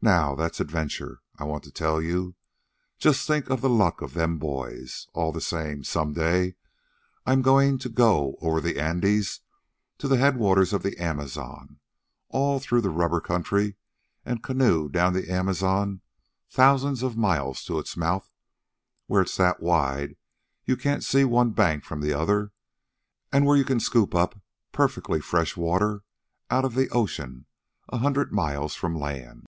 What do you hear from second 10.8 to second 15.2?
the Amazon, all through the rubber country, an' canoe down